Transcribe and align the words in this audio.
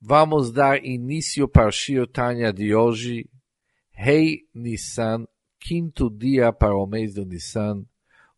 Vamos 0.00 0.52
dar 0.52 0.84
início 0.84 1.48
para 1.48 1.66
o 1.66 1.72
Shio 1.72 2.06
Tanya 2.06 2.52
de 2.52 2.72
hoje, 2.72 3.28
Rei 3.90 4.42
Nissan, 4.54 5.26
quinto 5.58 6.08
dia 6.08 6.52
para 6.52 6.76
o 6.76 6.86
mês 6.86 7.14
do 7.14 7.24
Nissan, 7.24 7.84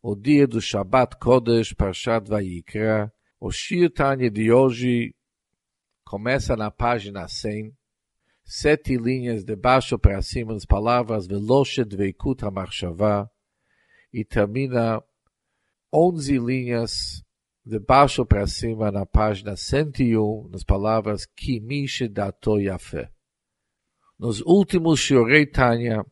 o 0.01 0.15
dia 0.15 0.47
do 0.47 0.59
Shabbat 0.59 1.17
Kodesh, 1.17 1.71
Parshat 1.73 2.27
Vayikra. 2.27 3.13
O 3.39 3.51
Shio 3.51 3.91
Tanya 3.91 4.31
de 4.31 4.51
hoje 4.51 5.13
começa 6.03 6.55
na 6.55 6.71
página 6.71 7.27
100, 7.27 7.71
sete 8.43 8.97
linhas 8.97 9.43
de 9.43 9.55
baixo 9.55 9.99
para 9.99 10.19
cima, 10.23 10.55
as 10.55 10.65
palavras 10.65 11.27
Veloshet 11.27 11.95
Veikut 11.95 12.43
HaMachshava, 12.43 13.29
e 14.11 14.25
termina 14.25 14.99
onze 15.93 16.39
linhas 16.39 17.23
de 17.65 17.79
baixo 17.79 18.25
para 18.25 18.47
cima, 18.47 18.91
na 18.91 19.05
página 19.05 19.55
101, 19.55 20.49
nas 20.49 20.63
palavras 20.63 21.25
Kimish 21.25 22.07
Dato 22.09 22.59
Yafé. 22.59 23.11
Nos 24.17 24.41
últimos 24.41 24.99
Shurei 24.99 25.45
Tanya, 25.45 26.03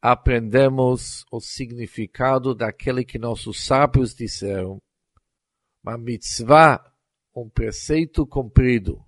aprendemos 0.00 1.24
o 1.30 1.40
significado 1.40 2.54
daquele 2.54 3.04
que 3.04 3.18
nossos 3.18 3.64
sábios 3.64 4.14
disseram, 4.14 4.80
uma 5.82 5.96
mitzvah, 5.96 6.84
um 7.34 7.48
preceito 7.48 8.26
cumprido, 8.26 9.04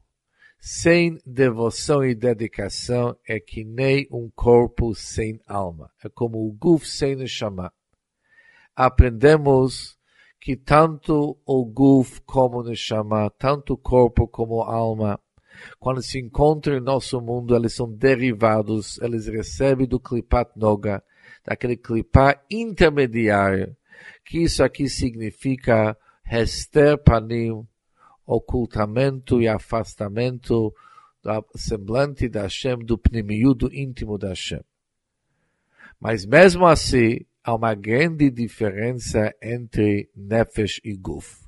sem 0.58 1.18
devoção 1.24 2.04
e 2.04 2.14
dedicação, 2.14 3.16
é 3.26 3.38
que 3.38 3.64
nem 3.64 4.06
um 4.10 4.30
corpo 4.30 4.94
sem 4.94 5.40
alma. 5.46 5.90
É 6.02 6.08
como 6.08 6.38
o 6.38 6.52
guf 6.52 6.88
sem 6.88 7.14
neshama. 7.14 7.72
Aprendemos 8.74 9.95
que 10.46 10.54
tanto 10.54 11.36
o 11.44 11.64
guf 11.64 12.20
como 12.20 12.60
o 12.60 12.62
neshama, 12.62 13.28
tanto 13.30 13.72
o 13.72 13.76
corpo 13.76 14.28
como 14.28 14.62
a 14.62 14.72
alma, 14.72 15.18
quando 15.76 16.00
se 16.00 16.20
encontram 16.20 16.76
em 16.76 16.80
nosso 16.80 17.20
mundo, 17.20 17.56
eles 17.56 17.74
são 17.74 17.90
derivados, 17.90 18.96
eles 19.02 19.26
recebem 19.26 19.88
do 19.88 19.98
klipat 19.98 20.52
noga, 20.54 21.02
daquele 21.44 21.76
klipat 21.76 22.40
intermediário, 22.48 23.76
que 24.24 24.38
isso 24.38 24.62
aqui 24.62 24.88
significa 24.88 25.98
hester 26.24 26.96
panim, 26.96 27.66
ocultamento 28.24 29.42
e 29.42 29.48
afastamento 29.48 30.72
do 31.24 31.44
semblante 31.56 32.28
da 32.28 32.42
Hashem, 32.42 32.84
do 32.84 32.96
pnimiú, 32.96 33.52
do 33.52 33.68
íntimo 33.74 34.16
da 34.16 34.28
Hashem. 34.28 34.62
Mas 35.98 36.24
mesmo 36.24 36.64
assim, 36.68 37.18
há 37.46 37.54
uma 37.54 37.74
grande 37.74 38.28
diferença 38.28 39.32
entre 39.40 40.10
Nefesh 40.16 40.80
e 40.82 40.96
Guf. 40.96 41.46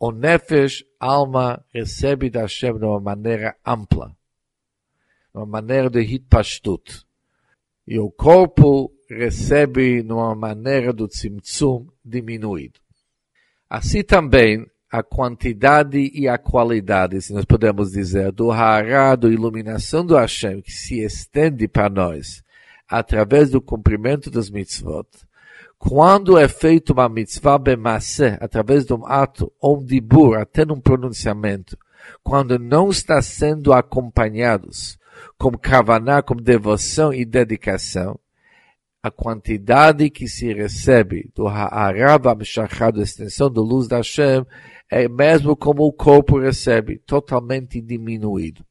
O 0.00 0.10
Nefesh, 0.10 0.82
alma, 0.98 1.62
recebe 1.70 2.30
da 2.30 2.42
Hashem 2.42 2.78
de 2.78 2.84
uma 2.86 2.98
maneira 2.98 3.54
ampla, 3.64 4.08
de 4.08 5.38
uma 5.38 5.44
maneira 5.44 5.90
de 5.90 6.00
Hitpashtut. 6.00 7.04
E 7.86 7.98
o 7.98 8.10
corpo 8.10 8.90
recebe 9.06 10.02
de 10.02 10.12
uma 10.12 10.34
maneira 10.34 10.94
do 10.94 11.06
Tzimtzum 11.06 11.86
diminuído. 12.02 12.80
Assim 13.68 14.02
também, 14.02 14.66
a 14.90 15.02
quantidade 15.02 16.10
e 16.14 16.26
a 16.26 16.38
qualidade, 16.38 17.20
se 17.20 17.34
nós 17.34 17.44
podemos 17.44 17.90
dizer, 17.90 18.32
do 18.32 18.50
Hará, 18.50 19.14
da 19.14 19.28
iluminação 19.28 20.06
do 20.06 20.16
Hashem, 20.16 20.62
que 20.62 20.72
se 20.72 21.00
estende 21.00 21.68
para 21.68 21.90
nós, 21.90 22.42
através 22.88 23.50
do 23.50 23.60
cumprimento 23.60 24.30
das 24.30 24.50
mitzvot. 24.50 25.06
Quando 25.78 26.36
é 26.36 26.48
feito 26.48 26.92
uma 26.92 27.08
mitzvah 27.08 27.58
bemassé, 27.58 28.36
através 28.40 28.84
de 28.84 28.92
um 28.92 29.06
ato, 29.06 29.52
ou 29.60 29.78
um 29.78 29.84
dibur, 29.84 30.36
até 30.36 30.64
num 30.64 30.80
pronunciamento, 30.80 31.78
quando 32.22 32.58
não 32.58 32.88
está 32.88 33.22
sendo 33.22 33.72
acompanhados 33.72 34.98
com 35.38 35.52
kavaná, 35.52 36.22
com 36.22 36.34
devoção 36.34 37.12
e 37.12 37.24
dedicação, 37.24 38.18
a 39.00 39.10
quantidade 39.10 40.10
que 40.10 40.26
se 40.26 40.52
recebe 40.52 41.30
do 41.34 41.46
Ha'arav 41.46 42.26
Amshachad, 42.26 42.96
da 42.96 43.02
extensão 43.02 43.50
da 43.50 43.60
luz 43.60 43.86
da 43.86 43.98
Hashem, 43.98 44.44
é 44.90 45.08
mesmo 45.08 45.56
como 45.56 45.84
o 45.84 45.92
corpo 45.92 46.40
recebe, 46.40 46.98
totalmente 46.98 47.80
diminuído. 47.80 48.64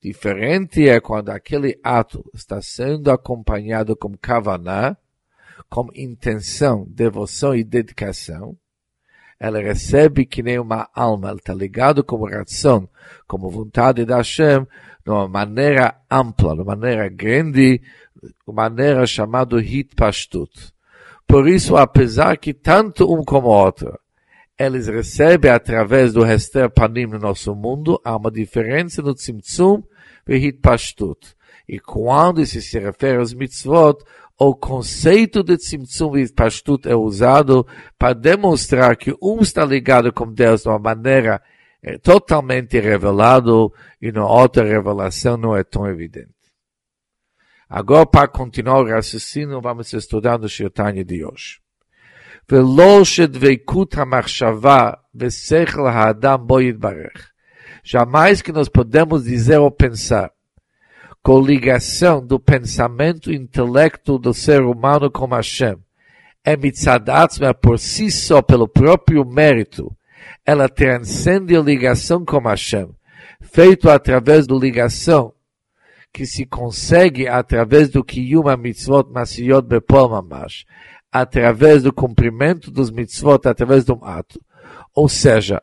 Diferente 0.00 0.88
é 0.88 1.00
quando 1.00 1.30
aquele 1.30 1.78
ato 1.82 2.24
está 2.32 2.62
sendo 2.62 3.10
acompanhado 3.10 3.96
com 3.96 4.16
kavaná, 4.16 4.96
com 5.68 5.88
intenção, 5.94 6.86
devoção 6.88 7.54
e 7.54 7.64
dedicação. 7.64 8.56
Ela 9.40 9.60
recebe 9.60 10.24
que 10.24 10.42
nem 10.42 10.58
uma 10.58 10.88
alma, 10.94 11.28
ela 11.28 11.38
está 11.38 11.52
ligado 11.52 12.04
como 12.04 12.28
razão, 12.28 12.88
como 13.26 13.50
vontade 13.50 14.04
da 14.04 14.16
Hashem, 14.16 14.66
de 15.04 15.10
uma 15.10 15.28
maneira 15.28 15.96
ampla, 16.10 16.54
de 16.54 16.62
uma 16.62 16.76
maneira 16.76 17.08
grande, 17.08 17.78
de 17.78 18.34
uma 18.46 18.68
maneira 18.68 19.06
chamada 19.06 19.60
Hitpashtut. 19.60 20.72
Por 21.26 21.48
isso, 21.48 21.76
apesar 21.76 22.36
que 22.36 22.54
tanto 22.54 23.12
um 23.12 23.24
como 23.24 23.48
outro, 23.48 23.98
eles 24.58 24.88
recebem 24.88 25.50
através 25.50 26.12
do 26.12 26.24
Hester 26.24 26.68
Panim 26.68 27.06
no 27.06 27.18
nosso 27.18 27.54
mundo, 27.54 28.00
há 28.04 28.16
uma 28.16 28.30
diferença 28.30 29.00
no 29.00 29.14
Tzimtzum 29.14 29.82
e 30.26 30.36
Hitpashtut. 30.36 31.34
E 31.68 31.78
quando 31.78 32.40
isso 32.40 32.60
se 32.60 32.78
refere 32.78 33.18
aos 33.18 33.32
mitzvot, 33.32 34.02
o 34.36 34.54
conceito 34.54 35.42
de 35.42 35.56
Tzimtzum 35.56 36.16
e 36.16 36.22
Hitpashtut 36.22 36.88
é 36.88 36.96
usado 36.96 37.66
para 37.98 38.14
demonstrar 38.14 38.96
que 38.96 39.14
um 39.22 39.40
está 39.40 39.64
ligado 39.64 40.12
com 40.12 40.32
Deus 40.32 40.62
de 40.62 40.68
uma 40.68 40.78
maneira 40.78 41.40
é, 41.80 41.96
totalmente 41.96 42.80
revelado 42.80 43.72
e 44.02 44.10
na 44.10 44.26
outra 44.26 44.64
revelação 44.64 45.36
não 45.36 45.56
é 45.56 45.62
tão 45.62 45.86
evidente. 45.86 46.34
Agora, 47.68 48.06
para 48.06 48.26
continuar 48.26 48.80
o 48.80 48.88
raciocínio, 48.88 49.60
vamos 49.60 49.92
estudar 49.92 50.38
no 50.38 50.48
Shirtanya 50.48 51.04
de 51.04 51.24
hoje. 51.24 51.60
ולא 52.51 53.03
שדבקות 53.03 53.97
המחשבה 53.97 54.89
ושכל 55.15 55.87
האדם 55.87 56.37
בו 56.47 56.61
יתברך. 56.61 57.29
Jamais 57.85 58.41
que 58.41 58.53
nós 58.53 58.69
podemos 58.69 59.25
dizer 59.25 59.57
ou 59.57 59.69
pensar 59.69 60.31
coligação 61.21 62.25
do 62.25 62.39
pensamento 62.39 63.31
e 63.31 63.35
intelecto 63.35 64.17
do 64.17 64.33
ser 64.33 64.61
humano 64.61 65.09
com 65.09 65.27
Hashem 65.27 65.77
é 66.43 66.57
mitzadatzma 66.57 67.53
por 67.53 67.79
si 67.79 68.11
só, 68.11 68.41
pelo 68.41 68.67
próprio 68.67 69.23
mérito. 69.23 69.95
Ela 70.45 70.67
transcende 70.67 71.55
a 71.55 71.61
ligação 71.61 72.25
com 72.25 72.39
Hashem, 72.39 72.89
feito 73.41 73.89
através 73.89 74.45
da 74.45 74.55
ligação 74.55 75.33
que 76.11 76.25
se 76.25 76.45
consegue 76.45 77.27
através 77.27 77.89
do 77.89 78.03
Kiyuma 78.03 78.55
Mitzvot 78.55 79.09
Masiyot 79.11 79.67
Bepol 79.67 80.09
Mamash 80.09 80.65
através 81.12 81.82
do 81.82 81.92
cumprimento 81.92 82.70
dos 82.70 82.90
mitzvot, 82.90 83.40
através 83.46 83.84
de 83.84 83.92
um 83.92 84.04
ato. 84.04 84.40
Ou 84.94 85.08
seja, 85.08 85.62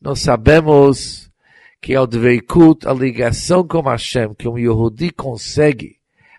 nós 0.00 0.20
sabemos 0.20 1.30
que 1.80 1.94
ao 1.94 2.06
Dveikut, 2.06 2.86
a 2.86 2.92
ligação 2.92 3.66
com 3.66 3.82
Hashem, 3.82 4.34
que 4.34 4.48
um 4.48 4.58
Yehudi 4.58 5.10
consegue 5.10 5.96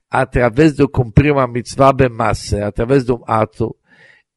através 0.10 0.74
de 0.74 0.88
cumprir 0.88 1.32
uma 1.32 1.48
mitzvah 1.48 1.92
bemassa, 1.92 2.66
através 2.66 3.06
de 3.06 3.12
um 3.12 3.22
ato, 3.28 3.76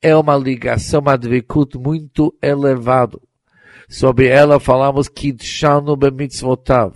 é 0.03 0.15
uma 0.17 0.37
ligação, 0.37 1.01
uma 1.01 1.17
Dveikut 1.17 1.79
muito 1.79 2.35
elevado. 2.43 3.21
Sobre 3.89 4.29
ela 4.29 4.61
falamos 4.61 5.09
Kidshanu 5.09 5.97
bemitzvotav. 5.97 6.95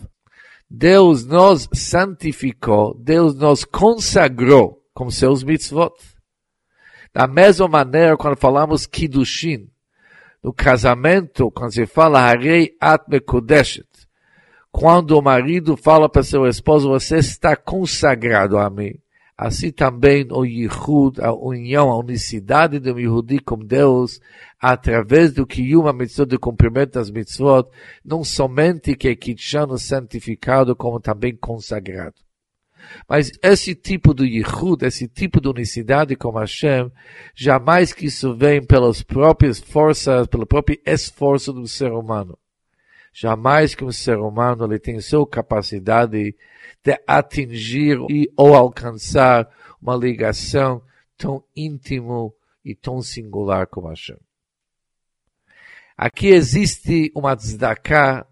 Deus 0.68 1.24
nos 1.26 1.68
santificou, 1.74 2.94
Deus 2.98 3.34
nos 3.34 3.64
consagrou 3.64 4.82
com 4.94 5.10
seus 5.10 5.42
mitzvot. 5.42 5.92
Da 7.12 7.26
mesma 7.26 7.68
maneira, 7.68 8.16
quando 8.16 8.36
falamos 8.36 8.86
Kiddushin, 8.86 9.68
no 10.42 10.52
casamento, 10.52 11.50
quando 11.50 11.72
se 11.72 11.86
fala 11.86 12.20
Harei 12.20 12.74
At 12.80 13.04
Mekudeshet, 13.06 13.86
quando 14.70 15.18
o 15.18 15.22
marido 15.22 15.76
fala 15.76 16.08
para 16.08 16.22
seu 16.22 16.46
esposo, 16.46 16.88
você 16.88 17.18
está 17.18 17.54
consagrado 17.54 18.56
a 18.58 18.70
mim. 18.70 18.94
Assim 19.36 19.70
também 19.70 20.26
o 20.30 20.44
Yihud, 20.44 21.20
a 21.20 21.32
união, 21.32 21.90
a 21.90 21.98
unicidade 21.98 22.78
do 22.78 22.98
Yehudi 22.98 23.38
com 23.40 23.58
Deus, 23.58 24.20
através 24.58 25.32
do 25.32 25.46
que 25.46 25.76
uma 25.76 25.92
mitzvah 25.92 26.24
de 26.24 26.38
cumprimento 26.38 26.92
das 26.92 27.10
mitzvot, 27.10 27.68
não 28.04 28.24
somente 28.24 28.94
que 28.94 29.08
é 29.08 29.16
Kitshano 29.16 29.76
santificado, 29.78 30.74
como 30.74 31.00
também 31.00 31.36
consagrado. 31.36 32.14
Mas 33.08 33.30
esse 33.42 33.74
tipo 33.74 34.14
de 34.14 34.24
yichud, 34.24 34.84
esse 34.84 35.08
tipo 35.08 35.40
de 35.40 35.48
unicidade 35.48 36.16
com 36.16 36.30
Hashem, 36.32 36.90
jamais 37.34 37.92
que 37.92 38.06
isso 38.06 38.34
vem 38.34 38.64
pelas 38.64 39.02
próprias 39.02 39.58
forças, 39.58 40.26
pelo 40.26 40.46
próprio 40.46 40.78
esforço 40.84 41.52
do 41.52 41.66
ser 41.66 41.92
humano. 41.92 42.38
Jamais 43.12 43.74
que 43.74 43.84
um 43.84 43.92
ser 43.92 44.16
humano 44.16 44.64
ele 44.64 44.78
tem 44.78 44.98
sua 45.00 45.26
capacidade 45.26 46.34
de 46.82 47.02
atingir 47.06 47.98
e 48.10 48.32
ou 48.36 48.54
alcançar 48.54 49.48
uma 49.80 49.94
ligação 49.94 50.82
tão 51.16 51.44
íntimo 51.54 52.34
e 52.64 52.74
tão 52.74 53.02
singular 53.02 53.66
como 53.66 53.88
Hashem. 53.88 54.16
Aqui 55.96 56.28
existe 56.28 57.12
uma 57.14 57.36
tzedakah, 57.36 58.26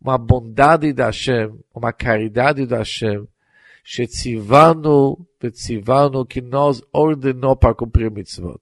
uma 0.00 0.18
bondade 0.18 0.92
da 0.92 1.06
Hashem, 1.06 1.58
uma 1.74 1.92
caridade 1.92 2.66
da 2.66 2.78
Hashem, 2.78 3.26
shetzivanu, 3.84 5.26
vetzivanu, 5.40 6.24
que 6.24 6.40
nós 6.40 6.82
ordenou 6.90 7.54
para 7.54 7.74
cumprir 7.74 8.10
mitzvot. 8.10 8.60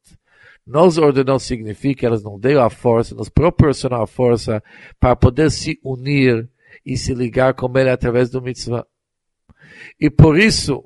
Nos 0.67 0.99
ordenou 0.99 1.39
significa, 1.39 2.07
elas 2.07 2.23
não 2.23 2.39
deu 2.39 2.61
a 2.61 2.69
força, 2.69 3.15
nos 3.15 3.29
proporcionou 3.29 4.03
a 4.03 4.07
força 4.07 4.63
para 4.99 5.15
poder 5.17 5.51
se 5.51 5.79
unir 5.83 6.49
e 6.85 6.97
se 6.97 7.15
ligar 7.15 7.55
com 7.55 7.71
ele 7.79 7.91
através 7.91 8.31
do 8.31 8.43
mitzvah. 8.43 8.87
E 10.01 10.11
por 10.11 10.39
isso, 10.39 10.85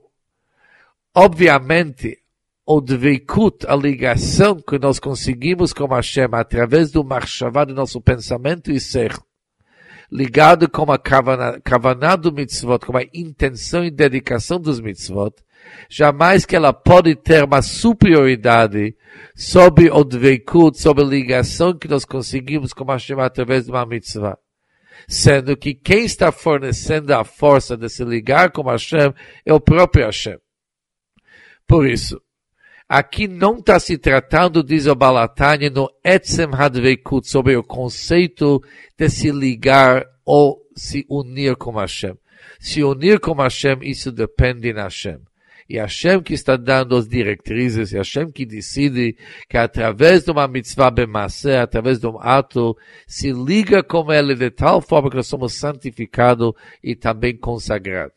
obviamente, 1.15 2.19
o 2.65 2.81
dveikut, 2.81 3.67
a 3.67 3.77
ligação 3.77 4.57
que 4.57 4.79
nós 4.79 4.99
conseguimos 4.99 5.73
com 5.73 5.87
Hashem 5.87 6.29
através 6.33 6.91
do 6.91 7.05
marchavá 7.05 7.65
do 7.65 7.75
nosso 7.75 8.01
pensamento 8.01 8.73
e 8.73 8.81
ser, 8.81 9.13
ligado 10.11 10.69
com 10.71 10.91
a 10.91 10.99
kavaná 10.99 12.17
do 12.17 12.33
mitzvot, 12.33 12.87
com 12.87 12.97
a 12.97 13.03
intenção 13.13 13.85
e 13.85 13.91
dedicação 13.91 14.61
dos 14.61 14.81
mitzvot, 14.81 15.35
jamais 15.89 16.45
que 16.45 16.55
ela 16.55 16.73
pode 16.73 17.15
ter 17.17 17.45
uma 17.45 17.63
superioridade 17.63 18.97
sobre 19.35 19.91
o 19.91 20.05
dveikut, 20.05 20.79
sobre 20.81 21.05
a 21.05 21.07
ligação 21.07 21.77
que 21.77 21.89
nós 21.89 22.05
conseguimos 22.05 22.73
com 22.73 22.85
Hashem 22.85 23.21
através 23.21 23.65
de 23.65 23.71
uma 23.71 23.87
mitzvah. 23.87 24.39
Sendo 25.09 25.57
que 25.57 25.75
quem 25.75 26.05
está 26.05 26.33
fornecendo 26.33 27.13
a 27.13 27.23
força 27.23 27.77
de 27.77 27.89
se 27.89 28.05
ligar 28.05 28.51
com 28.51 28.63
Hashem 28.63 29.13
é 29.45 29.53
o 29.53 29.61
próprio 29.61 30.07
Hashem. 30.07 30.39
Por 31.67 31.87
isso, 31.87 32.21
Aqui 32.89 33.27
não 33.27 33.57
está 33.57 33.81
se 33.81 33.99
tratando, 33.99 34.63
diz 34.63 34.87
o 34.87 34.95
Balatani, 34.95 35.69
no 35.69 35.91
Etzem 36.05 36.47
Hadveikut, 36.53 37.29
sobre 37.29 37.57
o 37.57 37.65
conceito 37.65 38.63
de 38.97 39.09
se 39.09 39.33
ligar 39.33 40.07
ou 40.25 40.63
se 40.77 41.05
unir 41.11 41.57
com 41.57 41.73
Hashem. 41.73 42.17
Se 42.61 42.85
unir 42.85 43.19
com 43.19 43.35
Hashem, 43.35 43.79
isso 43.83 44.13
depende 44.13 44.73
de 44.73 44.73
Hashem. 44.73 45.19
E 45.69 45.79
Hashem 45.79 46.23
que 46.23 46.33
está 46.33 46.57
dando 46.57 46.95
as 46.95 47.09
diretrizes, 47.09 47.93
e 47.93 47.97
Hashem 47.97 48.31
que 48.31 48.47
decide 48.47 49.17
que 49.49 49.59
através 49.59 50.23
de 50.25 50.31
uma 50.31 50.47
mitzvah 50.47 50.93
bemassé, 50.93 51.59
através 51.59 51.99
de 51.99 52.07
um 52.07 52.21
ato, 52.21 52.77
se 53.05 53.33
liga 53.33 53.83
com 53.83 54.13
ele 54.13 54.37
de 54.37 54.49
tal 54.49 54.81
forma 54.81 55.11
que 55.11 55.17
nós 55.17 55.27
somos 55.27 55.55
santificados 55.55 56.53
e 56.81 56.95
também 56.95 57.37
consagrados. 57.37 58.15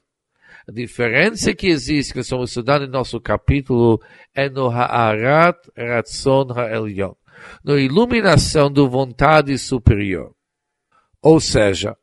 A 0.70 0.72
diferença 0.72 1.52
que 1.52 1.66
existe, 1.66 2.14
que 2.14 2.20
estamos 2.20 2.52
estudando 2.52 2.86
em 2.86 2.92
nosso 2.92 3.20
capítulo, 3.20 4.00
é 4.36 4.48
no 4.52 4.70
Ha'arat 4.70 5.58
Ratzon 5.76 6.52
Ha'elyon, 6.52 7.16
na 7.66 7.74
iluminação 7.74 8.72
da 8.72 8.84
vontade 8.84 9.58
superior. 9.58 10.32
Ou 11.24 11.40
seja, 11.40 11.98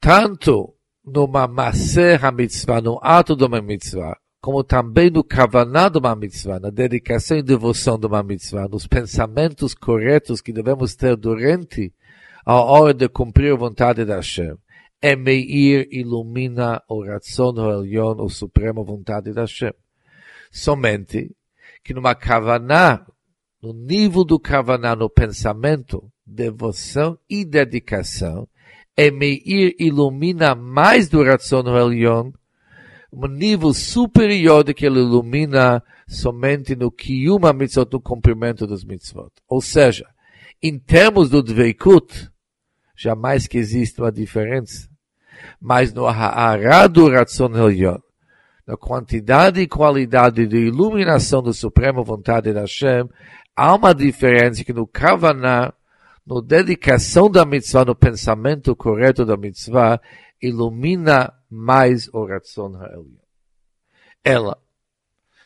tanto 0.00 0.74
no 1.04 1.26
Mamaseh 1.26 2.14
HaMitzvah, 2.14 2.80
no 2.80 2.98
ato 3.02 3.36
de 3.36 3.44
uma 3.44 3.60
mitzvah, 3.60 4.16
como 4.40 4.64
também 4.64 5.10
no 5.10 5.22
Kavaná 5.22 5.90
de 5.90 5.98
uma 5.98 6.16
mitzvah, 6.16 6.58
na 6.58 6.70
dedicação 6.70 7.36
e 7.36 7.42
devoção 7.42 7.98
de 7.98 8.06
uma 8.06 8.22
mitzvah, 8.22 8.68
nos 8.68 8.86
pensamentos 8.86 9.74
corretos 9.74 10.40
que 10.40 10.50
devemos 10.50 10.94
ter 10.96 11.14
durante 11.14 11.92
a 12.46 12.54
hora 12.54 12.94
de 12.94 13.06
cumprir 13.06 13.52
a 13.52 13.56
vontade 13.56 14.02
da 14.02 14.16
Hashem. 14.16 14.56
Emeir 15.02 15.88
ilumina 15.90 16.80
o 16.88 17.04
ratzon 17.04 17.54
Elion, 17.58 18.20
o 18.20 18.28
supremo 18.30 18.84
vontade 18.84 19.32
da 19.32 19.40
Hashem. 19.40 19.72
Somente 20.48 21.34
que 21.82 21.92
numa 21.92 22.14
kavaná, 22.14 23.04
no 23.60 23.72
nível 23.72 24.22
do 24.22 24.38
kavaná, 24.38 24.94
no 24.94 25.10
pensamento, 25.10 26.08
devoção 26.24 27.18
e 27.28 27.44
dedicação, 27.44 28.46
Emeir 28.96 29.74
ilumina 29.80 30.54
mais 30.54 31.08
do 31.08 31.24
ratzon 31.24 31.64
Elion, 31.76 32.30
um 33.12 33.26
nível 33.26 33.74
superior 33.74 34.62
do 34.62 34.72
que 34.72 34.86
ele 34.86 35.00
ilumina 35.00 35.82
somente 36.06 36.76
no 36.76 36.92
kiyuma 36.92 37.52
mitzvot, 37.52 37.88
no 37.92 38.00
cumprimento 38.00 38.68
dos 38.68 38.84
mitzvot. 38.84 39.32
Ou 39.48 39.60
seja, 39.60 40.06
em 40.62 40.78
termos 40.78 41.28
do 41.28 41.42
dveikut, 41.42 42.30
jamais 42.94 43.48
que 43.48 43.58
existe 43.58 44.00
uma 44.00 44.12
diferença 44.12 44.91
mas 45.60 45.92
no 45.92 46.06
ha'ara 46.06 46.88
do 46.88 47.08
Ratzon 47.08 47.54
Elyon, 47.56 47.98
na 48.66 48.76
quantidade 48.76 49.60
e 49.60 49.66
qualidade 49.66 50.46
de 50.46 50.56
iluminação 50.56 51.42
da 51.42 51.52
suprema 51.52 52.02
vontade 52.02 52.52
da 52.52 52.60
Hashem, 52.60 53.08
há 53.56 53.74
uma 53.74 53.94
diferença 53.94 54.64
que 54.64 54.72
no 54.72 54.86
Kavaná, 54.86 55.72
no 56.26 56.40
dedicação 56.40 57.30
da 57.30 57.44
mitzvah, 57.44 57.84
no 57.84 57.94
pensamento 57.94 58.76
correto 58.76 59.24
da 59.24 59.36
mitzvah, 59.36 60.00
ilumina 60.40 61.32
mais 61.50 62.08
o 62.12 62.24
Ratzon 62.24 62.74
Elyon. 62.76 63.22
Ela, 64.24 64.56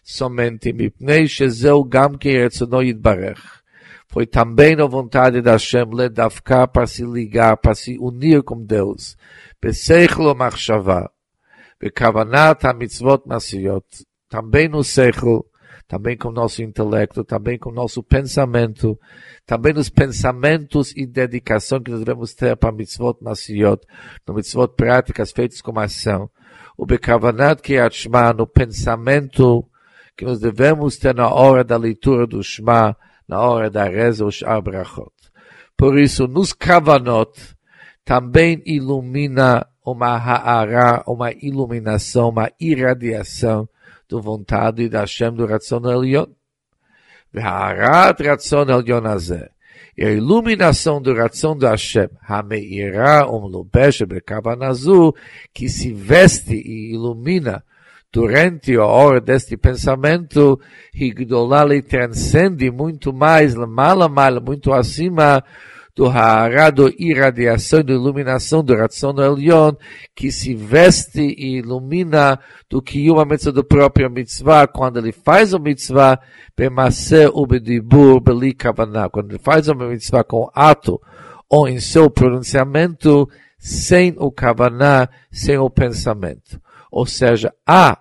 somente 0.06 0.72
mipnei 0.72 1.26
shezeu 1.26 1.82
gam 1.82 2.16
que 2.16 2.42
Ratzono 2.42 2.80
yitbarech 2.80 3.40
foi 4.08 4.26
também 4.26 4.80
a 4.80 4.86
vontade 4.86 5.42
da 5.42 5.52
Hashem 5.52 5.90
ledavká 5.92 6.66
para 6.66 6.86
se 6.86 7.04
ligar, 7.04 7.56
para 7.56 7.74
se 7.74 7.98
unir 7.98 8.42
com 8.42 8.64
Deus. 8.64 9.16
Besechlo 9.60 10.34
machshavá, 10.34 11.10
bekavanat 11.80 12.62
mitzvot 12.74 13.22
masiot, 13.26 13.84
também 14.28 14.68
no 14.68 14.82
sechlo, 14.82 15.44
também 15.88 16.16
com 16.16 16.30
nosso 16.30 16.62
intelecto, 16.62 17.24
também 17.24 17.58
com 17.58 17.70
nosso 17.70 18.02
pensamento, 18.02 18.98
também 19.44 19.72
nos 19.72 19.88
pensamentos 19.88 20.92
e 20.96 21.06
dedicação 21.06 21.80
que 21.80 21.90
nós 21.90 22.00
devemos 22.00 22.34
ter 22.34 22.56
para 22.56 22.72
mitzvot 22.72 23.18
masiot, 23.20 23.86
no 24.26 24.34
mitzvot 24.34 24.68
práticas 24.76 25.30
feitas 25.30 25.60
com 25.60 25.78
ação. 25.78 26.30
O 26.76 26.84
bekavanat 26.84 27.62
kriyat 27.62 27.94
shema, 27.94 28.32
no 28.32 28.46
pensamento 28.46 29.64
que 30.16 30.24
nós 30.24 30.40
devemos 30.40 30.96
ter 30.96 31.14
na 31.14 31.32
hora 31.32 31.62
da 31.62 31.76
leitura 31.76 32.26
do 32.26 32.42
shema, 32.42 32.96
na 33.28 33.40
hora 33.40 33.70
da 33.70 33.84
reza 33.84 34.24
ou 34.24 34.30
Shar 34.30 34.60
Brachot. 34.62 35.12
Por 35.76 35.98
isso, 35.98 36.26
nos 36.26 36.52
Kavanot 36.52 37.54
também 38.04 38.62
ilumina 38.64 39.66
uma 39.84 40.16
ha'ara, 40.16 41.02
uma 41.06 41.32
iluminação, 41.32 42.30
uma 42.30 42.50
irradiação 42.58 43.68
do 44.08 44.22
vontade 44.22 44.88
da 44.88 45.00
Hashem 45.00 45.34
do 45.34 45.46
Ratzon 45.46 45.82
Elion. 45.90 46.26
Ha'arat 47.34 48.22
Ratzon 48.22 48.66
Elion 48.70 49.06
Azeh. 49.06 49.50
E 49.98 50.04
a 50.04 50.10
iluminação 50.10 51.00
do 51.00 51.14
Ratzon 51.14 51.56
de 51.56 51.66
Hashem, 51.66 52.08
Hameirá, 52.20 53.28
um 53.30 53.46
Lubesh, 53.46 54.02
Bekavan 54.02 54.58
que 55.52 55.68
se 55.68 55.92
veste 55.92 56.54
e 56.54 56.92
ilumina 56.92 57.64
durante 58.12 58.74
a 58.76 58.84
hora 58.84 59.20
deste 59.20 59.56
pensamento, 59.56 60.58
Higdolá 60.94 61.64
transcende 61.88 62.70
muito 62.70 63.12
mais, 63.12 63.54
mala 63.54 64.08
mala, 64.08 64.40
muito 64.40 64.72
acima 64.72 65.42
do 65.96 66.06
Ha'ara, 66.06 66.70
do 66.70 66.92
irradiação, 66.98 67.82
da 67.82 67.94
iluminação 67.94 68.62
do 68.62 68.76
Ratzon 68.76 69.14
do 69.14 69.24
Elion, 69.24 69.72
que 70.14 70.30
se 70.30 70.54
veste 70.54 71.22
e 71.22 71.56
ilumina 71.56 72.38
do 72.68 72.82
que 72.82 73.10
uma 73.10 73.24
mitzvah 73.24 73.52
do 73.52 73.64
próprio 73.64 74.10
mitzvah, 74.10 74.66
quando 74.66 74.98
ele 74.98 75.10
faz 75.10 75.54
o 75.54 75.58
mitzvah, 75.58 76.20
bemase 76.54 77.26
ubedibur 77.32 78.20
beli 78.20 78.52
kavaná, 78.52 79.08
quando 79.08 79.30
ele 79.30 79.38
faz 79.38 79.68
uma 79.68 79.88
mitzvah 79.88 80.22
com 80.22 80.50
ato, 80.54 81.00
ou 81.48 81.66
em 81.66 81.80
seu 81.80 82.10
pronunciamento, 82.10 83.26
sem 83.58 84.14
o 84.18 84.30
kavaná, 84.30 85.08
sem 85.32 85.56
o 85.56 85.70
pensamento. 85.70 86.60
Ou 86.90 87.06
seja, 87.06 87.52
há 87.66 87.98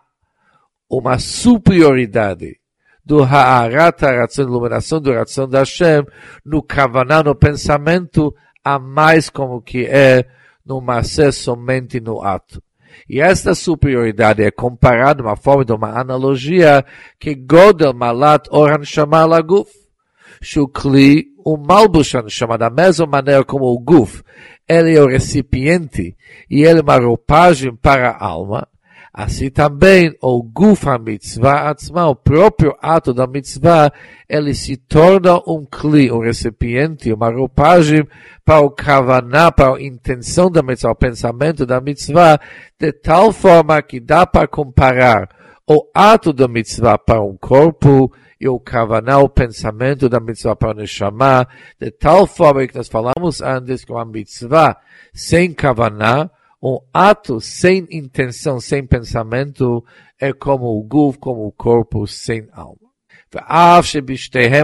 uma 0.90 1.18
superioridade 1.20 2.58
do 3.04 3.24
Ha'arat 3.24 4.04
HaRatzon, 4.04 4.44
iluminação 4.44 5.00
do 5.00 5.14
Ratzon 5.14 5.48
da 5.48 5.60
Hashem, 5.60 6.06
no 6.44 6.64
Kavaná, 6.64 7.22
no 7.22 7.36
pensamento, 7.36 8.34
a 8.64 8.80
mais 8.80 9.30
como 9.30 9.62
que 9.62 9.86
é 9.86 10.26
no 10.66 10.82
Masé 10.82 11.32
somente 11.32 12.00
no 12.00 12.24
ato. 12.24 12.62
E 13.08 13.22
esta 13.22 13.54
superioridade 13.54 14.42
é 14.42 14.50
comparada, 14.50 15.22
uma 15.22 15.36
forma 15.36 15.64
de 15.64 15.74
uma 15.74 16.00
analogia, 16.00 16.84
que 17.20 17.36
Godel 17.36 17.94
Malat 17.94 18.48
Oran 18.50 18.84
Shama 18.84 19.26
Laguf. 19.26 19.70
Shukli, 20.42 21.28
o 21.46 21.58
Malbushan 21.58 22.28
chama 22.28 22.58
da 22.58 22.70
mesma 22.70 23.06
maneira 23.06 23.44
como 23.44 23.66
o 23.66 23.80
Guf. 23.80 24.24
Ele 24.68 24.96
é 24.96 25.02
o 25.02 25.08
recipiente 25.08 26.16
e 26.50 26.64
ele 26.64 26.80
é 26.80 26.82
uma 26.82 26.98
roupagem 26.98 27.76
para 27.76 28.10
a 28.10 28.26
alma. 28.26 28.68
Assim 29.18 29.50
também 29.50 30.14
o 30.22 30.44
Gufa 30.44 30.98
Mitzvah 30.98 31.70
Atzma, 31.70 32.06
o 32.06 32.16
próprio 32.18 32.76
ato 32.82 33.14
da 33.14 33.26
Mitzvah, 33.26 33.90
ele 34.28 34.54
se 34.54 34.76
torna 34.76 35.38
um 35.48 35.66
cli, 35.66 36.12
um 36.12 36.20
recipiente, 36.20 37.14
uma 37.14 37.32
roupagem 37.32 38.06
para 38.44 38.60
o 38.60 38.70
Kavaná, 38.70 39.54
para 39.54 39.74
a 39.74 39.82
intenção 39.82 40.52
da 40.52 40.62
Mitzvah, 40.62 40.92
o 40.92 40.96
pensamento 40.96 41.66
da 41.66 41.80
Mitzvah, 41.80 42.38
de 42.78 42.92
tal 42.92 43.32
forma 43.32 43.82
que 43.82 44.02
dá 44.02 44.28
para 44.28 44.50
comparar 44.50 45.30
o 45.66 45.90
ato 45.94 46.34
da 46.34 46.50
Mitzvah 46.50 46.98
para 46.98 47.22
um 47.22 47.38
corpo 47.38 48.12
e 48.38 48.50
o 48.50 48.60
kavaná, 48.60 49.20
o 49.20 49.30
pensamento 49.30 50.10
da 50.10 50.20
mitzvah 50.20 50.58
para 50.58 50.74
Neshama, 50.74 51.48
de 51.80 51.90
tal 51.90 52.28
forma 52.28 52.68
que 52.68 52.76
nós 52.76 52.90
falamos 52.90 53.42
antes 53.42 53.86
que 53.86 53.94
uma 53.94 54.04
mitzvah 54.04 54.76
sem 55.14 55.54
kavaná, 55.54 56.30
um 56.62 56.80
ato 56.94 57.40
sem 57.40 57.88
intenção, 57.92 58.60
sem 58.60 58.86
pensamento, 58.86 59.84
é 60.20 60.34
como 60.34 60.80
o 60.80 60.84
guf, 60.84 61.18
como 61.20 61.46
o 61.46 61.52
corpo 61.52 62.08
sem 62.08 62.48
alma. 62.52 62.78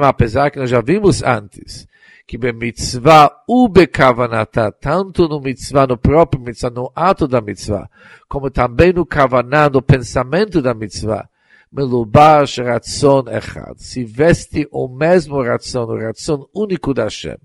apesar 0.08 0.50
que 0.50 0.60
nós 0.60 0.70
já 0.70 0.82
vimos 0.82 1.22
antes, 1.22 1.88
que 2.26 2.38
bemitzvah 2.38 3.30
u 3.46 3.68
bekavanata, 3.68 4.72
tanto 4.72 5.28
no 5.28 5.42
mitzvah, 5.42 5.86
no 5.86 5.98
próprio 5.98 6.42
mitzvah, 6.42 6.70
no 6.70 6.92
ato 6.96 7.28
da 7.28 7.42
mitzvah, 7.42 7.90
como 8.30 8.50
também 8.50 8.94
no 8.94 9.06
kavaná, 9.06 9.70
no 9.70 9.82
pensamento 9.82 10.62
da 10.62 10.74
mitzvah, 10.74 11.28
melubash 11.72 12.60
ratzon 12.60 13.26
echad, 13.28 13.76
se 13.78 14.06
veste 14.06 14.68
o 14.72 14.88
mesmo 14.88 15.42
ratzon, 15.42 15.84
o 15.84 15.98
ratzon 15.98 16.46
único 16.54 16.94
da 16.94 17.04
Hashem, 17.04 17.38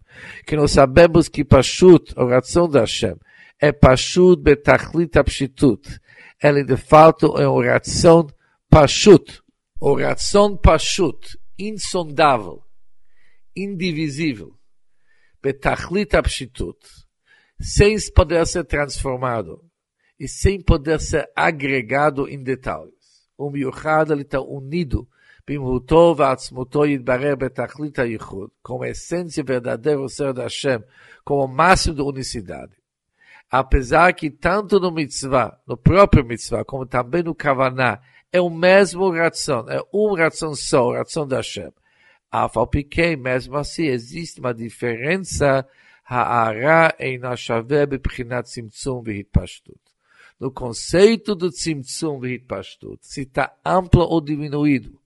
que 0.46 0.56
nós 0.56 0.70
sabemos 0.70 1.28
que 1.28 1.44
pashut, 1.44 2.14
o 2.16 2.26
ratzon 2.26 2.68
da 2.68 2.80
Hashem, 2.80 3.16
é 3.59 3.71
pashut 3.71 4.41
betachlit 4.41 5.17
apshitut, 5.17 5.99
ele 6.41 6.63
de 6.63 6.77
fato 6.77 7.37
é 7.37 7.47
um 7.47 7.61
ratzon 7.61 8.27
pashut, 8.69 9.41
o 9.79 9.95
ratzon 9.95 10.57
pashut, 10.57 11.37
insondável, 11.57 12.63
indivisível, 13.55 14.57
betachlit 15.41 16.15
apshitut, 16.15 16.79
sem 17.59 17.95
poder 18.15 18.45
ser 18.47 18.63
transformado 18.63 19.63
e 20.19 20.27
sem 20.27 20.61
poder 20.61 20.99
ser 20.99 21.29
agregado 21.35 22.27
em 22.27 22.41
detalhes. 22.41 22.93
O 23.37 23.49
miuchad 23.49 24.11
ele 24.11 24.21
está 24.21 24.39
unido 24.39 25.07
במהותו 25.47 26.15
ועצמותו 26.17 26.85
יתברר 26.85 27.35
בתכלית 27.35 27.99
הייחוד, 27.99 28.49
como 28.61 28.83
a 28.83 28.89
essência 28.89 29.43
verdadeira 29.43 30.07
ser 30.07 30.33
da 30.33 30.43
Hashem, 30.43 30.81
como 31.23 31.47
Apesar 33.50 34.12
que 34.12 34.28
tanto 34.30 34.80
no 34.80 34.90
mitzvah, 34.90 35.58
no 35.66 35.76
próprio 35.76 36.24
mitzvah, 36.24 36.64
como 36.64 36.84
também 36.84 37.22
no 37.22 37.34
kavaná, 37.34 38.00
é 38.32 38.40
o 38.40 38.50
mesmo 38.50 39.10
ração, 39.10 39.64
é 39.68 39.80
um 39.92 40.14
ração 40.14 40.54
só, 40.54 40.92
ração 40.92 41.26
da 41.26 41.36
Hashem. 41.36 41.72
Afal 42.30 42.66
piquei, 42.66 43.16
mesmo 43.16 43.56
assim, 43.56 43.84
existe 43.84 44.40
uma 44.40 44.52
diferença, 44.52 45.66
ha'ara 46.04 46.94
eina 46.98 47.36
shaveh 47.36 47.86
bebchinat 47.86 48.46
tzimtzum 48.46 49.02
v'hitpashtut. 49.02 49.80
No 50.38 50.50
conceito 50.50 51.34
do 51.34 51.50
tzimtzum 51.50 52.18
v'hitpashtut, 52.18 52.98
se 53.00 53.22
está 53.22 53.54
amplo 53.64 54.02
ou 54.02 54.20
diminuído. 54.20 55.00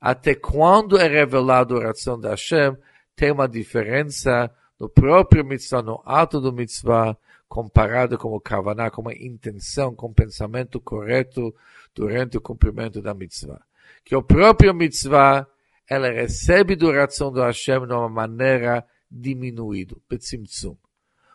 Até 0.00 0.34
quando 0.34 0.98
é 0.98 1.06
revelado 1.06 1.76
a 1.76 1.84
ração 1.84 2.18
da 2.18 2.30
Hashem, 2.30 2.76
tem 3.14 3.32
uma 3.32 3.48
diferença 3.48 4.50
no 4.78 4.88
próprio 4.88 5.44
mitzvah, 5.44 5.82
no 5.82 6.00
ato 6.06 6.40
do 6.40 6.52
mitzvah, 6.52 7.18
comparado 7.50 8.16
com 8.16 8.32
o 8.32 8.40
kavaná, 8.40 8.92
com 8.92 9.08
a 9.08 9.12
intenção, 9.12 9.92
com 9.92 10.06
o 10.06 10.14
pensamento 10.14 10.80
correto 10.80 11.52
durante 11.92 12.38
o 12.38 12.40
cumprimento 12.40 13.02
da 13.02 13.12
mitzvah. 13.12 13.60
Que 14.04 14.14
o 14.14 14.22
próprio 14.22 14.72
mitzvah, 14.72 15.48
ela 15.88 16.08
recebe 16.08 16.76
do 16.76 16.92
ração 16.92 17.32
do 17.32 17.42
Hashem 17.42 17.84
de 17.88 17.92
uma 17.92 18.08
maneira 18.08 18.86
diminuída, 19.10 19.96
betzimtzum. 20.08 20.76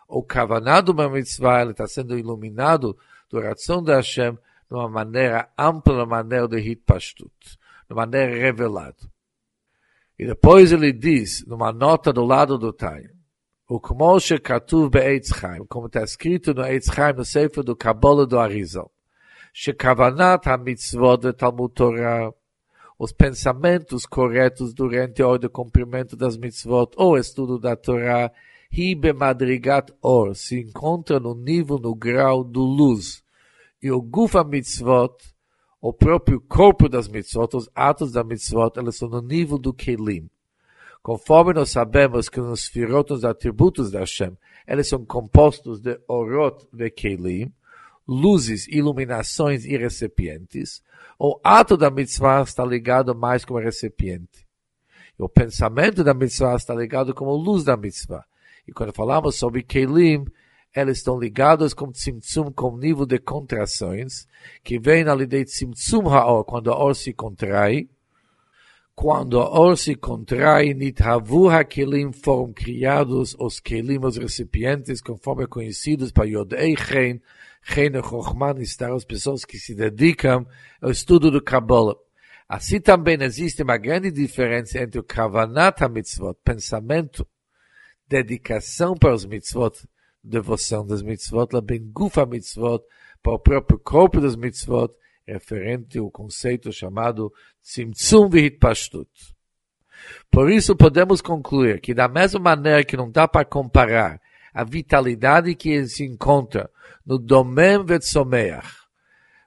O 0.08 0.24
kavaná 0.24 0.80
do 0.80 0.94
mitzvah, 0.94 1.62
ele 1.62 1.72
está 1.72 1.86
sendo 1.86 2.18
iluminado 2.18 2.98
do 3.30 3.42
ração 3.42 3.84
do 3.84 3.92
Hashem 3.92 4.36
de 4.70 4.74
uma 4.74 4.88
maneira 4.88 5.50
ampla, 5.58 6.06
de 6.06 6.10
maneira 6.10 6.48
de 6.48 6.60
hitpashtut, 6.60 7.60
de 7.90 7.94
maneira 7.94 8.34
revelada. 8.34 8.96
E 10.18 10.26
depois 10.26 10.72
ele 10.72 10.94
diz, 10.94 11.46
numa 11.46 11.74
nota 11.74 12.14
do 12.14 12.24
lado 12.24 12.58
do 12.58 12.72
Taim, 12.72 13.15
o 13.68 13.80
Kmoshe 13.80 14.38
Katuv 14.38 14.92
Be'etz 14.92 15.30
Chaim, 15.30 15.66
como 15.66 15.88
está 15.88 16.04
escrito 16.04 16.54
no 16.54 16.62
Eitz 16.62 16.86
Chaim, 16.86 17.14
no 17.14 17.26
Sefer 17.26 17.64
do 17.64 17.76
Kabbalah 17.76 18.28
do 18.28 18.38
Arizal. 18.38 18.92
Shekavanat 19.52 20.46
HaMitzvot 20.46 21.34
Talmud 21.34 21.74
Torah, 21.74 22.32
os 23.00 23.12
pensamentos 23.12 24.06
corretos 24.06 24.72
durante 24.72 25.24
a 25.24 25.28
hora 25.28 25.40
do 25.40 25.50
cumprimento 25.50 26.16
das 26.16 26.38
mitzvot 26.38 26.92
ou 26.96 27.18
estudo 27.18 27.58
da 27.58 27.76
Torá, 27.76 28.32
Hibe 28.72 29.14
Madrigat 29.14 29.92
Or, 30.00 30.36
se 30.36 30.62
encontra 30.62 31.20
no 31.20 31.34
nível, 31.34 31.80
no 31.80 31.96
grau 31.96 32.44
do 32.44 32.62
luz. 32.62 33.24
E 33.82 33.90
o 33.90 34.00
Gufa 34.00 34.44
Mitzvot, 34.44 35.16
o 35.82 35.92
próprio 35.92 36.40
corpo 36.40 36.88
das 36.88 37.08
mitzvot, 37.08 37.58
os 37.58 37.68
atos 37.74 38.12
da 38.12 38.24
mitzvot, 38.24 38.78
elas 38.78 38.96
são 38.96 39.10
no 39.10 39.24
nível 39.24 39.58
do 39.58 39.74
Kelim. 39.74 40.30
Conforme 41.06 41.54
nós 41.54 41.70
sabemos 41.70 42.30
que 42.30 42.40
nos 42.40 42.66
firot, 42.66 43.14
os 43.14 43.24
atributos 43.24 43.92
da 43.92 44.00
Hashem, 44.00 44.36
eles 44.68 44.88
são 44.88 45.06
compostos 45.06 45.80
de 45.80 46.00
orot 46.08 46.68
e 46.76 46.90
kelim, 46.90 47.54
luzes, 48.08 48.68
iluminações 48.68 49.66
e 49.66 49.78
recipientes, 49.78 50.82
o 51.20 51.40
ato 51.44 51.78
da 51.78 51.92
mitzvah 51.92 52.42
está 52.42 52.66
ligado 52.66 53.14
mais 53.14 53.46
com 53.46 53.54
o 53.54 53.60
recipiente. 53.60 54.48
E 55.20 55.22
o 55.22 55.30
pensamento 55.30 56.04
da 56.04 56.12
mitzvah 56.12 56.56
está 56.56 56.74
ligado 56.74 57.14
com 57.14 57.30
a 57.30 57.34
luz 57.34 57.64
da 57.64 57.78
mitzvah. 57.78 58.26
E 58.68 58.72
quando 58.72 58.92
falamos 58.92 59.36
sobre 59.36 59.62
kelim, 59.62 60.26
eles 60.76 60.98
estão 60.98 61.20
ligados 61.20 61.76
com 61.76 61.92
tzimtzum, 61.92 62.52
com 62.52 62.76
nível 62.76 63.06
de 63.06 63.20
contrações, 63.20 64.28
que 64.64 64.80
vem 64.80 65.08
ali 65.08 65.28
de 65.28 65.46
tzimtzum 65.46 66.10
haor, 66.10 66.44
quando 66.44 66.72
a 66.72 66.84
or 66.84 66.96
se 66.96 67.14
contrai, 67.14 67.88
quando 68.96 69.42
a 69.42 69.50
or 69.50 69.78
se 69.78 69.94
contrai, 69.94 70.74
nithavu 70.74 71.50
ha-kelim 71.50 72.14
foram 72.14 72.54
criados 72.54 73.36
os 73.38 73.60
kelim, 73.60 74.00
os 74.02 74.16
recipientes, 74.16 75.02
conforme 75.02 75.46
conhecidos 75.48 76.12
para 76.14 76.26
Yodei 76.26 76.76
Chen, 76.78 77.22
Chen 77.62 78.02
Chochman, 78.02 78.62
estar 78.62 78.94
as 78.94 79.04
pessoas 79.04 79.44
que 79.44 79.60
se 79.60 79.76
dedicam 79.76 80.48
ao 80.82 80.92
estudo 80.92 81.30
do 81.30 81.42
Kabbalah. 81.42 81.96
Assim 82.48 82.80
também 82.80 83.22
existe 83.22 83.64
uma 83.64 83.76
grande 83.76 84.10
diferença 84.12 84.80
entre 84.80 85.00
o 85.00 85.04
Kavanat 85.04 85.84
HaMitzvot, 85.84 86.38
pensamento, 86.44 87.28
dedicação 88.08 88.96
para 88.96 89.14
os 89.14 89.26
mitzvot, 89.26 89.86
devoção 90.24 90.86
das 90.86 91.02
mitzvot, 91.02 91.50
bem 91.62 91.84
Gufa 91.92 92.26
mitzvot, 92.26 92.82
para 93.22 93.34
o 93.34 93.40
próprio 93.40 93.78
corpo 93.80 94.22
das 94.22 94.36
mitzvot, 94.36 94.94
referente 95.28 95.98
ao 95.98 96.12
conceito 96.12 96.72
chamado 96.72 97.32
Tzimtzum 97.64 98.30
Vihitpashtut. 98.30 99.10
Por 100.30 100.52
isso 100.52 100.76
podemos 100.76 101.22
concluir 101.22 101.82
que 101.82 101.94
da 101.94 102.08
mesma 102.08 102.40
maneira 102.40 102.84
que 102.84 102.98
não 102.98 103.10
dá 103.10 103.28
para 103.28 103.46
comparar 103.46 104.22
a 104.54 104.64
vitalidade 104.64 105.56
que 105.56 105.86
se 105.88 106.06
encontra 106.06 106.70
no 107.06 107.18
Domem 107.18 107.84
Vetsomeach, 107.84 108.68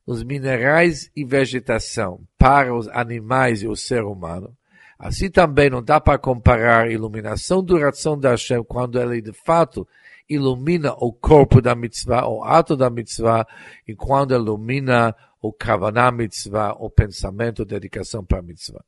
os 0.06 0.22
minerais 0.22 1.10
e 1.14 1.24
vegetação 1.24 2.20
para 2.38 2.74
os 2.74 2.88
animais 2.88 3.62
e 3.62 3.68
o 3.68 3.76
ser 3.76 4.02
humano, 4.04 4.56
assim 4.98 5.30
também 5.30 5.70
não 5.70 5.82
dá 5.82 6.00
para 6.00 6.18
comparar 6.18 6.86
a 6.86 6.90
iluminação 6.90 7.62
do 7.62 7.78
ração 7.78 8.18
da 8.18 8.30
Hashem 8.30 8.64
quando 8.64 9.00
ele 9.00 9.20
de 9.20 9.32
fato 9.32 9.86
ilumina 10.28 10.94
o 10.98 11.12
corpo 11.12 11.60
da 11.62 11.74
mitzvah, 11.74 12.28
o 12.28 12.44
ato 12.44 12.76
da 12.76 12.90
mitzvah, 12.90 13.46
e 13.86 13.94
quando 13.94 14.34
ilumina 14.34 15.14
o 15.40 15.52
Kavaná 15.52 16.10
Mitzvah, 16.10 16.72
o 16.78 16.90
pensamento, 16.90 17.64
dedicação 17.64 18.24
para 18.24 18.38
a 18.38 18.42
Mitzvah. 18.42 18.84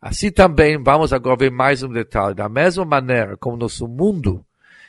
Assim 0.00 0.30
também, 0.30 0.82
vamos 0.82 1.12
agora 1.12 1.36
ver 1.36 1.50
mais 1.50 1.82
um 1.82 1.88
detalhe. 1.88 2.34
Da 2.34 2.48
mesma 2.48 2.84
maneira 2.84 3.36
como 3.36 3.56
nosso 3.56 3.88
mundo 3.88 4.44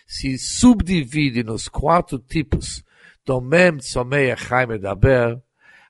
se 0.05 0.37
subdivide 0.37 1.43
nos 1.43 1.67
quatro 1.67 2.19
tipos, 2.19 2.83
Domem, 3.25 3.77
Tzomei, 3.77 4.35
Chaim 4.35 4.71
e 4.73 4.79
Daber, 4.79 5.39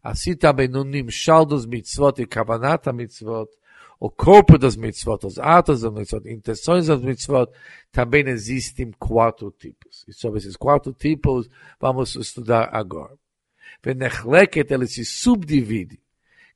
assim 0.03 0.35
também 0.35 0.67
no 0.67 0.83
Nimshal 0.83 1.45
dos 1.45 1.65
Mitzvot 1.65 2.21
e 2.21 2.25
Kavanat 2.25 2.91
Mitzvot, 2.91 3.49
o 3.99 4.09
corpo 4.09 4.57
das 4.57 4.77
mitzvot, 4.77 5.25
os 5.27 5.37
atos 5.37 5.81
das 5.81 5.91
mitzvot, 5.91 6.29
intenções 6.29 6.87
das 6.87 7.01
mitzvot, 7.01 7.51
também 7.91 8.25
existem 8.29 8.91
quatro 8.97 9.51
tipos. 9.51 10.05
E 10.07 10.13
sobre 10.13 10.39
esses 10.39 10.55
quatro 10.55 10.93
tipos 10.93 11.49
vamos 11.79 12.15
estudar 12.15 12.69
agora. 12.71 13.13
ונחלקת, 13.86 14.72
ele 14.72 14.86
se 14.86 15.04
subdivide. 15.04 15.96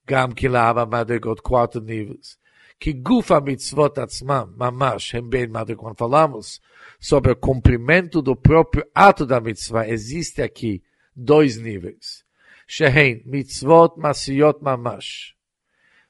גם 0.09 0.33
כי 0.33 0.49
לאהבה 0.49 0.85
מדרגות 0.85 1.41
quatro 1.41 1.81
níveis. 1.81 2.37
que 2.81 2.93
גוף 2.93 3.31
המצוות 3.31 3.99
עצמם, 3.99 4.53
ממש, 4.57 5.15
הם 5.15 5.31
בין 5.31 5.53
מדרגות. 5.53 5.99
Falamos 5.99 6.61
sobre 7.01 7.33
o 7.33 7.37
cumprimento 7.37 8.23
do 8.23 8.37
próprio 8.37 8.85
ato 8.95 9.27
da 9.27 9.41
mitzvah. 9.41 9.89
Existe 9.89 10.43
aqui 10.43 10.83
dois 11.17 11.57
níveis. 11.57 12.25
שהן 12.69 13.19
מצוות 13.27 13.99
מעשיות 13.99 14.63
ממש. 14.63 15.35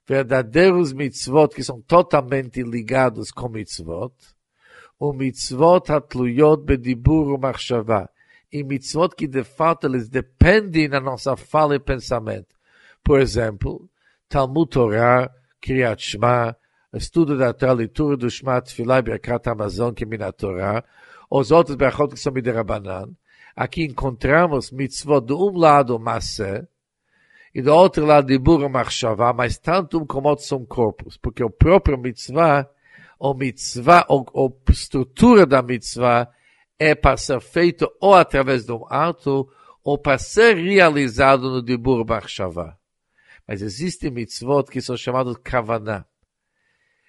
verdadeiros 0.09 0.93
mitzvot 0.93 1.49
que 1.49 1.63
são 1.63 1.83
totalmente 1.83 2.63
ligados 2.63 3.31
com 3.31 3.51
mitzvot, 3.51 4.15
o 4.99 5.13
mitzvot 5.13 5.91
hatluyot 5.91 6.65
bedibur 6.65 7.35
umachshava, 7.35 8.09
e 8.54 8.64
mitzvot 8.64 9.16
que 9.16 9.28
de 9.28 9.44
fato 9.44 9.88
eles 9.88 10.08
dependem 10.08 10.88
da 10.88 11.00
nossa 11.00 11.36
fala 11.36 11.76
e 11.76 11.80
pensamento. 11.80 12.56
Por 13.04 13.20
exemplo, 13.20 13.90
Talmud 14.30 14.70
Torah, 14.70 15.32
Kriyat 15.60 16.00
Shema, 16.00 16.56
estudo 16.94 17.36
da 17.36 17.52
Torá, 17.52 17.74
leitura 17.74 18.16
do 18.16 18.30
Shema, 18.30 18.62
Tfilah 18.62 19.00
e 19.00 19.02
Birkat 19.02 19.50
Amazon, 19.50 19.92
que 19.92 20.04
é 20.04 20.08
mina 20.08 20.32
Torá, 20.32 20.84
os 21.30 21.50
outros 21.50 21.76
brachot 21.76 22.14
que 22.14 22.20
são 22.20 22.32
miderabanan. 22.32 23.10
Aqui 23.56 23.84
encontramos 23.84 24.72
mitzvot 24.72 25.22
de 25.22 25.34
um 25.34 25.58
lado, 25.58 26.00
Masé, 26.00 26.68
e 27.56 27.62
do 27.62 27.74
outro 27.74 28.06
lado, 28.06 28.28
Dibur 28.28 28.68
Machshavá, 28.70 29.34
mas 29.34 29.58
tanto 29.58 30.00
um 30.00 30.06
como 30.06 30.30
outro 30.30 30.46
são 30.46 30.64
corpos, 30.66 31.18
porque 31.18 31.44
o 31.44 31.50
próprio 31.50 31.98
mitzvah, 31.98 32.68
o 33.20 33.34
mitzvah, 33.34 34.06
a 34.10 34.72
estrutura 34.72 35.46
da 35.46 35.62
mitzvah, 35.62 36.30
é 36.84 36.96
para 36.96 37.18
ser 37.18 37.40
feito 37.40 37.90
ou 38.00 38.14
através 38.14 38.70
um 38.70 38.86
ato, 38.90 39.50
ou 39.84 39.98
para 39.98 40.18
ser 40.18 40.56
realizado 40.58 41.50
no 41.50 41.62
Dibur 41.62 42.06
Machshavá. 42.06 42.78
Mas 43.48 43.62
existem 43.62 44.12
mitzvot 44.12 44.66
que 44.66 44.82
são 44.82 44.96
chamados 44.96 45.38
kavaná. 45.44 46.06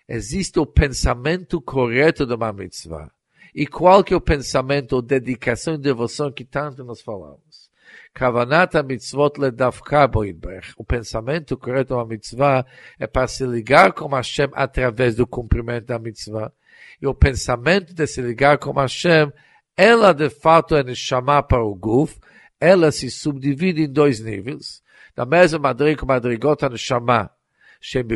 Existe 0.08 0.58
o 0.58 0.66
pensamento 0.66 1.60
correto 1.60 2.26
de 2.26 2.34
uma 2.34 2.52
mitzvah. 2.52 3.10
E 3.54 3.66
qual 3.66 4.02
que 4.02 4.12
é 4.12 4.16
o 4.16 4.20
pensamento, 4.20 5.00
dedicação 5.00 5.74
e 5.74 5.78
devoção 5.78 6.30
que 6.30 6.44
tanto 6.44 6.84
nós 6.84 7.00
falamos? 7.00 7.70
Kavanata 8.12 8.82
mitzvot 8.82 9.38
ledavka 9.38 10.06
boidbrech. 10.06 10.72
O 10.76 10.84
pensamento 10.84 11.56
correto 11.56 11.94
uma 11.94 12.04
mitzvah 12.04 12.66
é 12.98 13.06
para 13.06 13.26
se 13.26 13.46
ligar 13.46 13.92
com 13.92 14.08
Hashem 14.08 14.50
através 14.52 15.16
do 15.16 15.26
cumprimento 15.26 15.86
da 15.86 15.98
mitzvah. 15.98 16.52
E 17.00 17.06
o 17.06 17.14
pensamento 17.14 17.94
de 17.94 18.06
se 18.06 18.20
ligar 18.20 18.58
com 18.58 18.72
Hashem, 18.72 19.32
ela 19.76 20.12
de 20.12 20.30
fato 20.30 20.76
é 20.76 20.82
Neshama 20.82 21.42
para 21.42 21.64
o 21.64 21.74
Guf, 21.74 22.18
ela 22.60 22.92
se 22.92 23.10
subdivide 23.10 23.82
em 23.82 23.92
dois 23.92 24.20
níveis. 24.20 24.82
Na 25.16 25.24
mesma 25.24 25.58
maneira 25.58 25.96
que 25.96 26.04
Madrigot 26.04 26.68
Neshama, 26.68 27.30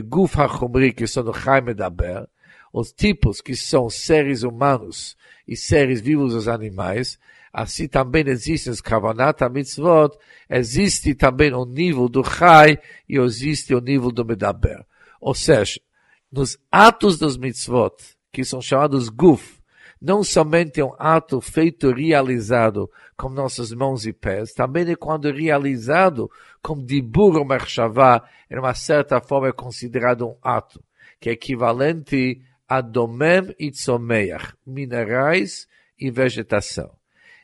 GUF-HACHOMRI, 0.06 0.92
que 0.92 1.06
são 1.06 1.22
no 1.22 1.34
Chai 1.34 1.60
Medaber, 1.60 2.26
os 2.72 2.92
tipos 2.92 3.40
que 3.40 3.56
são 3.56 3.90
seres 3.90 4.42
humanos 4.42 5.16
e 5.46 5.56
seres 5.56 6.00
vivos 6.00 6.32
dos 6.32 6.48
animais, 6.48 7.18
assim 7.52 7.88
também 7.88 8.26
existem 8.28 8.72
os 8.72 8.80
Kavanat 8.80 9.40
Mitzvot, 9.50 10.16
existe 10.48 11.14
também 11.14 11.52
o 11.52 11.64
nível 11.64 12.08
do 12.08 12.22
Chai 12.22 12.78
e 13.08 13.18
existe 13.18 13.74
o 13.74 13.80
nível 13.80 14.10
do 14.10 14.24
Medaber. 14.24 14.84
Ou 15.20 15.34
seja, 15.34 15.80
nos 16.30 16.58
atos 16.70 17.18
dos 17.18 17.36
Mitzvot, 17.36 17.94
que 18.32 18.44
são 18.44 18.60
chamados 18.60 19.08
Guf, 19.08 19.57
não 20.00 20.22
somente 20.22 20.80
é 20.80 20.84
um 20.84 20.94
ato 20.98 21.40
feito, 21.40 21.92
realizado 21.92 22.90
com 23.16 23.28
nossas 23.28 23.72
mãos 23.72 24.06
e 24.06 24.12
pés, 24.12 24.52
também 24.52 24.88
é 24.90 24.94
quando 24.94 25.30
realizado 25.30 26.30
com 26.62 26.82
dibur 26.82 27.36
ou 27.36 27.44
merchavá, 27.44 28.22
em 28.50 28.58
uma 28.58 28.74
certa 28.74 29.20
forma 29.20 29.48
é 29.48 29.52
considerado 29.52 30.26
um 30.26 30.36
ato, 30.42 30.82
que 31.20 31.28
é 31.28 31.32
equivalente 31.32 32.40
a 32.68 32.80
domem 32.80 33.54
e 33.58 33.70
tzomeach, 33.70 34.54
minerais 34.66 35.66
e 35.98 36.10
vegetação. 36.10 36.96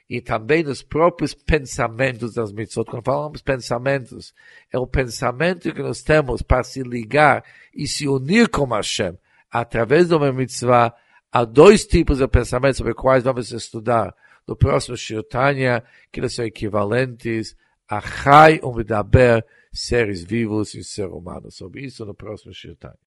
E 0.09 0.21
também 0.21 0.63
nos 0.63 0.83
próprios 0.83 1.33
pensamentos 1.33 2.35
das 2.35 2.53
mitzvot. 2.53 2.85
Quando 2.85 3.05
falamos 3.05 3.41
pensamentos, 3.41 4.35
é 4.71 4.79
o 4.79 4.87
pensamento 4.87 5.73
que 5.73 5.83
nós 5.83 6.03
temos 6.03 6.43
para 6.43 6.63
se 6.63 6.83
ligar 6.83 7.43
e 7.75 7.89
se 7.89 8.07
unir 8.07 8.51
com 8.51 8.67
Hashem 8.67 9.17
através 9.51 10.09
de 10.09 10.15
uma 10.15 10.31
mitzvah. 10.31 10.95
Há 11.35 11.45
dois 11.45 11.85
tipos 11.85 12.19
de 12.19 12.29
pensamentos 12.29 12.77
sobre 12.77 12.95
quais 12.95 13.25
vamos 13.25 13.51
estudar 13.51 14.15
no 14.47 14.55
próximo 14.55 14.97
Shirtanya, 14.97 15.83
que 16.13 16.21
eles 16.21 16.33
são 16.33 16.45
equivalentes 16.45 17.57
a 17.89 18.01
Chai, 18.01 18.61
Medaber, 18.63 19.45
seres 19.73 20.23
vivos 20.23 20.75
e 20.75 20.85
ser 20.85 21.09
humanos. 21.09 21.57
Sobre 21.57 21.85
isso 21.85 22.07
no 22.07 22.15
próximo 22.15 22.55
Shirtanya. 22.55 23.04